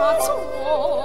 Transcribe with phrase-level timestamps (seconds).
[0.00, 0.99] 啊做